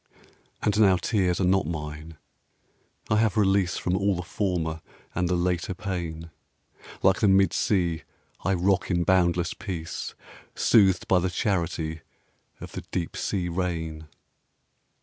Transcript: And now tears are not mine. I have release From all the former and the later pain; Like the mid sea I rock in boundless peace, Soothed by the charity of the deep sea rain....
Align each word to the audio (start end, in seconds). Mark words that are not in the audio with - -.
And 0.63 0.79
now 0.79 0.95
tears 0.97 1.39
are 1.39 1.43
not 1.45 1.67
mine. 1.67 2.17
I 3.11 3.17
have 3.17 3.37
release 3.37 3.77
From 3.77 3.95
all 3.95 4.15
the 4.15 4.23
former 4.23 4.81
and 5.13 5.29
the 5.29 5.35
later 5.35 5.75
pain; 5.75 6.31
Like 7.03 7.19
the 7.19 7.27
mid 7.27 7.53
sea 7.53 8.01
I 8.43 8.55
rock 8.55 8.89
in 8.89 9.03
boundless 9.03 9.53
peace, 9.53 10.15
Soothed 10.55 11.07
by 11.07 11.19
the 11.19 11.29
charity 11.29 12.01
of 12.59 12.71
the 12.71 12.81
deep 12.89 13.15
sea 13.15 13.47
rain.... 13.47 14.07